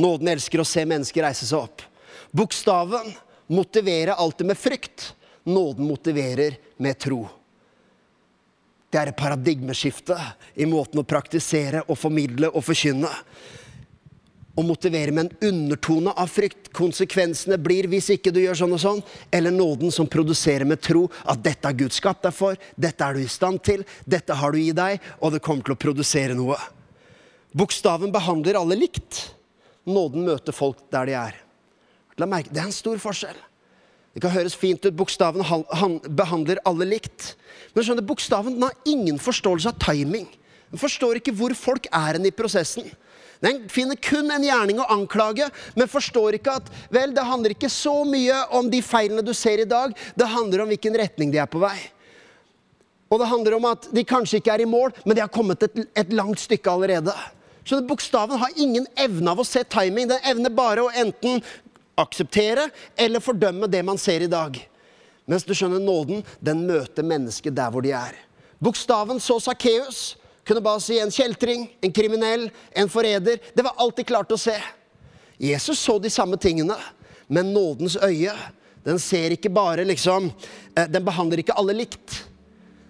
[0.00, 1.84] Nåden elsker å se mennesker reise seg opp.
[2.32, 3.12] Bokstaven
[3.50, 5.10] motiverer alltid med frykt.
[5.44, 7.26] Nåden motiverer med tro.
[8.90, 10.16] Det er et paradigmeskifte
[10.58, 13.10] i måten å praktisere og formidle og forkynne
[14.58, 16.70] å motivere med en undertone av frykt.
[16.76, 19.02] Konsekvensene blir hvis ikke du gjør sånn og sånn.
[19.32, 23.16] Eller nåden som produserer med tro at dette har Gud skapt deg for, dette er
[23.16, 26.36] du i stand til, dette har du i deg, og det kommer til å produsere
[26.38, 26.58] noe.
[27.56, 29.30] Bokstaven behandler alle likt.
[29.88, 31.38] Nåden møter folk der de er.
[32.20, 33.38] La merke, Det er en stor forskjell.
[34.14, 34.96] Det kan høres fint ut.
[34.96, 35.42] Bokstaven
[36.10, 37.34] behandler alle likt.
[37.74, 40.26] Men skjønner, bokstaven har ingen forståelse av timing.
[40.70, 42.90] Den forstår ikke hvor folk er i prosessen.
[43.40, 47.70] Den finner kun en gjerning å anklage, men forstår ikke at vel, det handler ikke
[47.72, 51.40] så mye om de feilene du ser i dag, det handler om hvilken retning de
[51.40, 51.78] er på vei.
[53.10, 55.64] Og det handler om at de kanskje ikke er i mål, men de har kommet
[55.66, 57.14] et, et langt stykke allerede.
[57.64, 60.08] Så Bokstaven har ingen evne av å se timing.
[60.10, 61.40] Den evner bare å enten
[61.98, 64.56] akseptere eller fordømme det man ser i dag.
[65.30, 68.16] Mens du skjønner, nåden den møter mennesket der hvor de er.
[68.62, 70.19] Bokstaven så Sakkeus.
[70.50, 73.38] Kunne bare si en kjeltring, en kriminell, en forræder.
[73.54, 74.56] Det var alltid klart å se.
[75.38, 76.74] Jesus så de samme tingene,
[77.30, 78.34] men nådens øye,
[78.82, 80.26] den ser ikke bare liksom
[80.74, 82.16] eh, Den behandler ikke alle likt.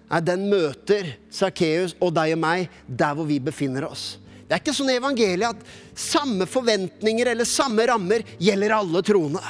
[0.09, 4.17] Nei, den møter Sakkeus og deg og meg der hvor vi befinner oss.
[4.41, 9.45] Det er ikke sånn i evangeliet at samme forventninger eller samme rammer gjelder alle troende.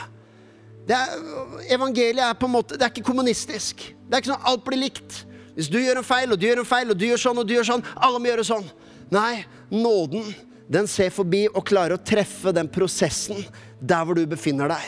[1.71, 3.87] Evangeliet er på en måte, det er ikke kommunistisk.
[3.87, 5.23] Det er ikke sånn at alt blir likt.
[5.55, 7.47] Hvis du gjør en feil, og du gjør en feil, og du gjør sånn, og
[7.47, 8.67] du gjør sånn, alle må gjøre sånn.
[9.11, 10.31] Nei, nåden
[10.71, 13.41] den ser forbi og klarer å treffe den prosessen
[13.79, 14.85] der hvor du befinner deg.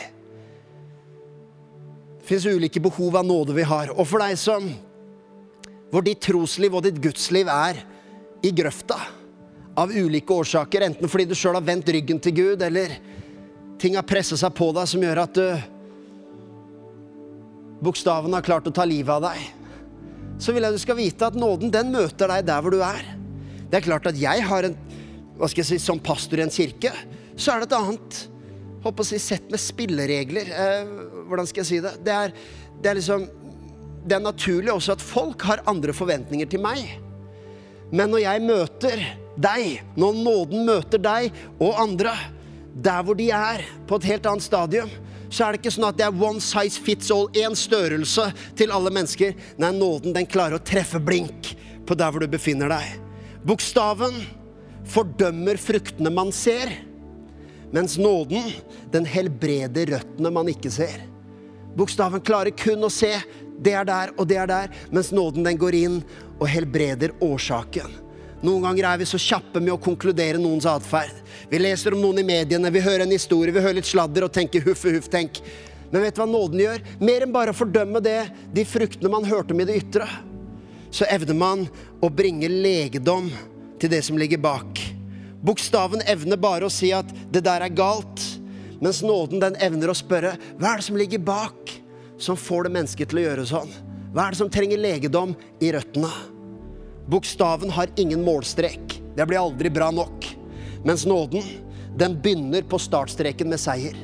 [2.22, 3.92] Det fins ulike behov av nåde vi har.
[3.92, 4.70] Og for deg som
[5.92, 7.82] hvor ditt trosliv og ditt gudsliv er
[8.44, 8.96] i grøfta
[9.78, 12.96] av ulike årsaker, enten fordi du sjøl har vendt ryggen til Gud, eller
[13.78, 15.46] ting har presset seg på deg som gjør at du
[17.84, 19.63] bokstavene har klart å ta livet av deg,
[20.44, 23.00] så vil jeg du skal vite at nåden den møter deg der hvor du er.
[23.70, 24.76] Det er klart at jeg har en
[25.34, 26.92] hva skal jeg si, Som pastor i en kirke,
[27.34, 28.18] så er det et annet
[28.84, 30.50] håper å si, sett med spilleregler.
[30.52, 30.92] Eh,
[31.26, 31.94] hvordan skal jeg si det?
[32.04, 32.34] Det er,
[32.82, 33.26] det er liksom
[34.04, 36.84] Det er naturlig også at folk har andre forventninger til meg.
[37.88, 39.04] Men når jeg møter
[39.40, 42.12] deg, når nåden møter deg og andre
[42.74, 44.90] der hvor de er, på et helt annet stadium,
[45.34, 48.70] så er det ikke sånn at det er one size fits all, én størrelse til
[48.74, 49.34] alle mennesker.
[49.58, 53.00] Nei, nåden den klarer å treffe blink på der hvor du befinner deg.
[53.44, 54.20] Bokstaven
[54.88, 56.70] fordømmer fruktene man ser,
[57.74, 58.52] mens nåden
[58.94, 61.02] den helbreder røttene man ikke ser.
[61.74, 63.10] Bokstaven klarer kun å se
[63.58, 66.00] det er der og det er der, mens nåden den går inn
[66.38, 68.03] og helbreder årsaken.
[68.44, 71.16] Noen ganger er vi så kjappe med å konkludere noens atferd.
[71.48, 74.34] Vi leser om noen i mediene, vi hører en historie, vi hører litt sladder og
[74.36, 75.40] tenker huff huff, tenk.
[75.88, 76.84] Men vet du hva nåden gjør?
[77.00, 78.18] Mer enn bare å fordømme det,
[78.52, 80.08] de fruktene man hørte om i det ytre.
[80.92, 81.64] Så evner man
[82.04, 83.32] å bringe legedom
[83.80, 84.82] til det som ligger bak.
[85.44, 88.28] Bokstaven evner bare å si at det der er galt,
[88.84, 91.72] mens nåden den evner å spørre hva er det som ligger bak,
[92.20, 93.74] som får det mennesket til å gjøre sånn?
[94.12, 95.32] Hva er det som trenger legedom
[95.64, 96.33] i røttene?
[97.06, 99.02] Bokstaven har ingen målstrek.
[99.16, 100.26] Det blir aldri bra nok.
[100.84, 101.42] Mens nåden,
[101.96, 103.96] den begynner på startstreken med seier.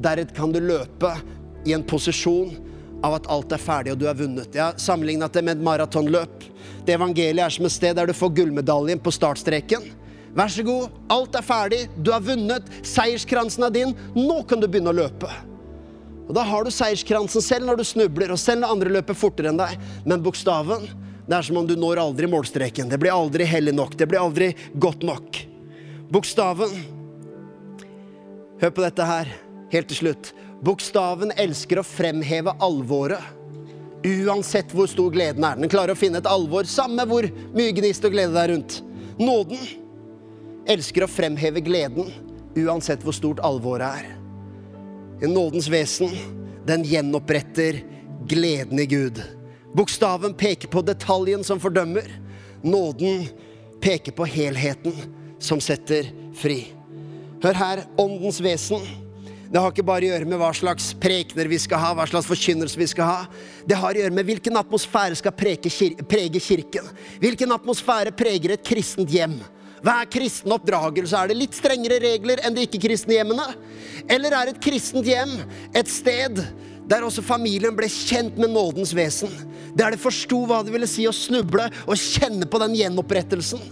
[0.00, 1.12] Deretter kan du løpe
[1.66, 2.54] i en posisjon
[3.04, 4.54] av at alt er ferdig og du har vunnet.
[4.54, 6.46] Jeg har sammenlignet det med et maratonløp.
[6.86, 9.90] Det evangeliet er som et sted der du får gullmedaljen på startstreken.
[10.36, 14.68] Vær så god, alt er ferdig, du har vunnet, seierskransen er din, nå kan du
[14.68, 15.30] begynne å løpe.
[16.28, 19.50] Og Da har du seierskransen selv når du snubler, og selv når andre løper fortere
[19.50, 19.74] enn deg.
[20.06, 20.86] Men bokstaven,
[21.30, 22.88] det er som om du når aldri målstreken.
[22.90, 23.94] Det blir aldri hellig nok.
[23.94, 25.44] Det blir aldri godt nok.
[26.10, 26.72] Bokstaven
[28.60, 29.28] Hør på dette her,
[29.72, 30.34] helt til slutt.
[30.60, 33.22] Bokstaven elsker å fremheve alvoret.
[34.04, 35.56] Uansett hvor stor gleden er.
[35.56, 37.24] Den klarer å finne et alvor, samme hvor
[37.56, 38.76] mye gnist og glede det er rundt.
[39.22, 39.64] Nåden
[40.68, 42.12] elsker å fremheve gleden,
[42.58, 44.12] uansett hvor stort alvoret er.
[45.30, 46.12] Nådens vesen,
[46.68, 47.80] den gjenoppretter
[48.28, 49.22] gleden i Gud.
[49.76, 52.08] Bokstaven peker på detaljen som fordømmer.
[52.62, 53.28] Nåden
[53.80, 54.96] peker på helheten
[55.38, 56.64] som setter fri.
[57.40, 58.82] Hør her, åndens vesen.
[59.50, 62.28] Det har ikke bare å gjøre med hva slags prekener vi skal ha, hva slags
[62.28, 63.22] forkynnelse vi skal ha.
[63.66, 66.90] Det har å gjøre med hvilken atmosfære skal prege kirken.
[67.22, 69.40] Hvilken atmosfære preger et kristent hjem.
[69.80, 71.16] Hver kristen oppdragelse?
[71.16, 73.46] Er det litt strengere regler enn de ikke-kristne hjemmene?
[74.12, 75.32] Eller er et kristent hjem
[75.74, 76.42] et sted
[76.90, 79.30] der også familien ble kjent med nådens vesen.
[79.78, 83.62] Der de forsto hva det ville si å snuble og kjenne på den gjenopprettelsen.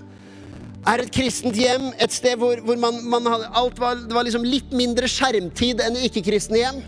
[0.88, 4.24] Er et kristent hjem et sted hvor, hvor man, man hadde, alt var, det var
[4.24, 6.78] liksom litt mindre skjermtid enn ikke-kristne hjem?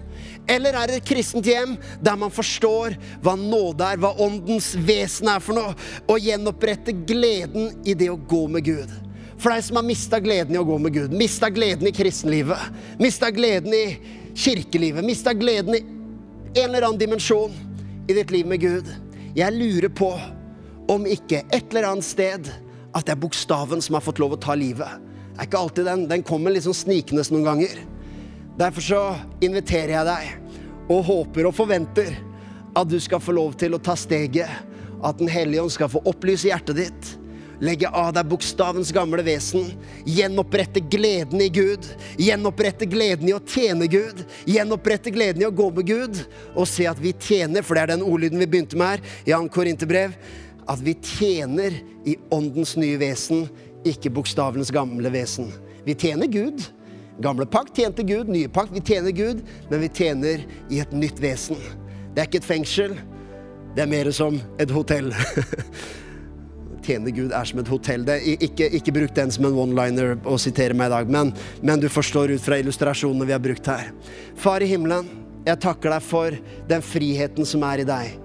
[0.51, 5.29] Eller er det et kristent hjem der man forstår hva nåde er, hva åndens vesen
[5.31, 5.75] er for noe,
[6.07, 8.95] og gjenopprette gleden i det å gå med Gud?
[9.41, 12.83] For deg som har mista gleden i å gå med Gud, mista gleden i kristenlivet,
[13.01, 13.85] mista gleden i
[14.39, 15.85] kirkelivet, mista gleden i
[16.55, 17.53] en eller annen dimensjon
[18.09, 18.89] i ditt liv med Gud.
[19.35, 20.11] Jeg lurer på
[20.91, 22.51] om ikke et eller annet sted
[22.91, 24.99] at det er bokstaven som har fått lov å ta livet.
[25.31, 26.09] Det er ikke alltid den.
[26.11, 27.77] Den kommer sånn snikende noen ganger.
[28.59, 29.03] Derfor så
[29.45, 32.11] inviterer jeg deg og håper og forventer
[32.77, 34.51] at du skal få lov til å ta steget.
[35.01, 37.15] At Den hellige ånd skal få opplyse hjertet ditt
[37.61, 39.71] legge av deg bokstavens gamle vesen,
[40.09, 41.87] gjenopprette gleden i Gud,
[42.21, 46.23] gjenopprette gleden i å tjene Gud, gjenopprette gleden i å gå med Gud,
[46.55, 49.35] og se at vi tjener, for det er den ordlyden vi begynte med her, i
[49.35, 49.43] 2.
[49.55, 50.17] Korinterbrev,
[50.71, 51.77] at vi tjener
[52.09, 53.49] i åndens nye vesen,
[53.87, 55.49] ikke bokstavenes gamle vesen.
[55.87, 56.61] Vi tjener Gud.
[57.21, 61.21] Gamle pakt tjente Gud, nye pakt vi tjener Gud, men vi tjener i et nytt
[61.21, 61.59] vesen.
[62.15, 62.95] Det er ikke et fengsel,
[63.77, 65.13] det er mer som et hotell.
[66.85, 68.05] tjene Gud er som et hotell.
[68.07, 71.83] Det, ikke, ikke bruk den som en one-liner å sitere meg i dag, men, men,
[71.83, 73.91] du forstår ut fra illustrasjonene vi har brukt her.
[74.41, 75.09] Far i himmelen,
[75.47, 76.37] jeg takker deg for
[76.69, 78.17] den friheten som er i deg.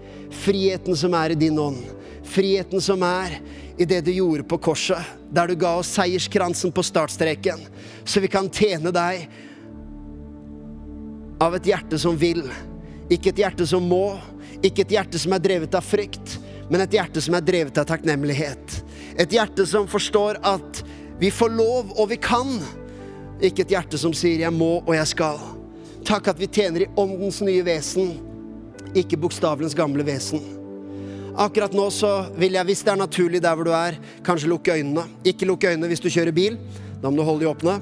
[0.44, 1.84] Friheten som er i din ånd.
[2.26, 3.38] Friheten som er
[3.78, 5.02] i det du gjorde på korset,
[5.32, 7.60] der du ga oss seierskransen på startstreken,
[8.08, 9.26] så vi kan tjene deg
[11.44, 12.46] av et hjerte som vil,
[13.12, 14.16] ikke et hjerte som må,
[14.64, 16.38] ikke et hjerte som er drevet av frykt,
[16.70, 18.80] men et hjerte som er drevet av takknemlighet.
[19.22, 20.84] Et hjerte som forstår at
[21.16, 22.58] Vi får lov, og vi kan.
[23.40, 25.40] Ikke et hjerte som sier 'jeg må og jeg skal'.
[26.04, 28.20] Takk at vi tjener i åndens nye vesen,
[28.94, 30.42] ikke bokstavelens gamle vesen.
[31.36, 34.72] Akkurat nå så vil jeg, hvis det er naturlig der hvor du er, kanskje lukke
[34.72, 35.04] øynene.
[35.24, 36.58] Ikke lukke øynene hvis du kjører bil.
[37.02, 37.82] Da må du holde de åpne.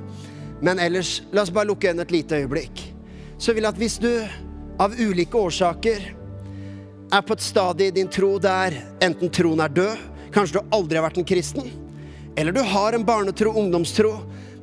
[0.61, 2.93] Men ellers, la oss bare lukke øynene et lite øyeblikk.
[3.37, 4.09] Så vil jeg at hvis du
[4.79, 6.15] av ulike årsaker
[7.13, 10.97] er på et stadie i din tro der enten troen er død, kanskje du aldri
[10.97, 11.67] har vært en kristen,
[12.35, 14.15] eller du har en barnetro, ungdomstro,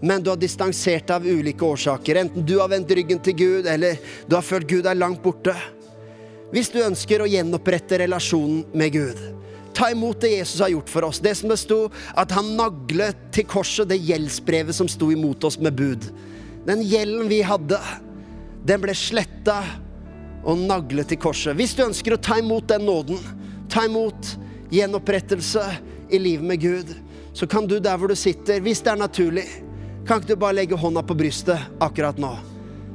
[0.03, 2.23] men du har distansert deg av ulike årsaker.
[2.23, 5.55] Enten du har vendt ryggen til Gud, eller du har følt Gud er langt borte.
[6.51, 9.21] Hvis du ønsker å gjenopprette relasjonen med Gud,
[9.77, 11.21] ta imot det Jesus har gjort for oss.
[11.23, 11.85] Det som det sto,
[12.19, 16.09] at han naglet til korset det gjeldsbrevet som sto imot oss med bud.
[16.67, 17.79] Den gjelden vi hadde,
[18.67, 19.61] den ble sletta
[20.45, 21.57] og nagle til korset.
[21.59, 23.21] Hvis du ønsker å ta imot den nåden,
[23.71, 24.35] ta imot
[24.73, 25.65] gjenopprettelse
[26.11, 26.95] i livet med Gud,
[27.33, 29.47] så kan du der hvor du sitter, hvis det er naturlig,
[30.07, 32.33] kan ikke du bare legge hånda på brystet akkurat nå?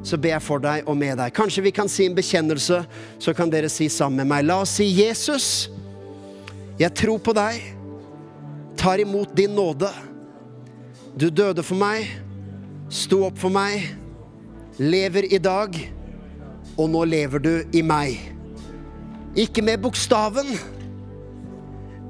[0.05, 1.33] Så ber jeg for deg og med deg.
[1.33, 2.81] Kanskje vi kan si en bekjennelse,
[3.19, 4.45] så kan dere si sammen med meg.
[4.45, 5.69] La oss si Jesus,
[6.77, 7.61] jeg tror på deg,
[8.77, 9.89] tar imot din nåde.
[11.15, 12.09] Du døde for meg,
[12.91, 13.87] sto opp for meg,
[14.77, 15.77] lever i dag,
[16.76, 18.19] og nå lever du i meg.
[19.36, 20.53] Ikke med bokstaven,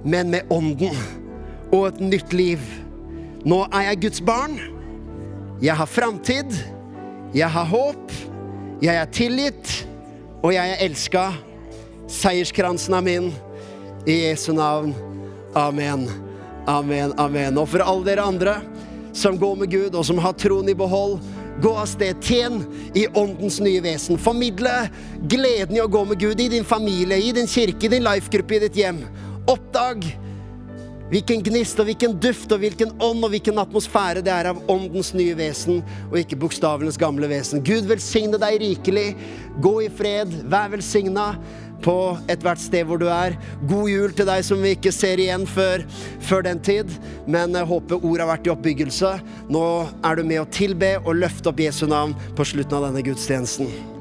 [0.05, 0.97] men med ånden
[1.73, 2.61] og et nytt liv.
[3.45, 4.57] Nå er jeg Guds barn.
[5.61, 6.53] Jeg har framtid.
[7.33, 8.13] Jeg har håp.
[8.81, 9.73] Jeg er tilgitt.
[10.43, 11.27] Og jeg er elska.
[12.11, 13.31] Seierskransen er min.
[14.05, 14.93] I Jesu navn.
[15.57, 16.07] Amen.
[16.67, 17.57] Amen, amen.
[17.61, 18.59] Og for alle dere andre
[19.15, 21.19] som går med Gud, og som har troen i behold,
[21.61, 22.15] gå av sted.
[22.21, 24.19] Tjen i åndens nye vesen.
[24.21, 24.89] Formidle
[25.29, 28.57] gleden i å gå med Gud i din familie, i din kirke, i din lifegruppe,
[28.57, 29.03] i ditt hjem.
[29.51, 30.05] Oppdag
[31.11, 35.11] hvilken gnist og hvilken duft og hvilken ånd og hvilken atmosfære det er av åndens
[35.13, 37.61] nye vesen, og ikke bokstavenes gamle vesen.
[37.65, 39.11] Gud velsigne deg rikelig.
[39.61, 40.33] Gå i fred.
[40.49, 41.27] Vær velsigna
[41.85, 41.97] på
[42.31, 43.37] ethvert sted hvor du er.
[43.69, 45.85] God jul til deg som vi ikke ser igjen før,
[46.25, 46.91] før den tid.
[47.29, 49.15] Men jeg håper ordet har vært i oppbyggelse.
[49.53, 49.65] Nå
[50.03, 53.94] er du med å tilbe og løfte opp Jesu navn på slutten av denne gudstjenesten.